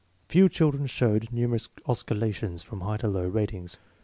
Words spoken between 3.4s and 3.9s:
ings.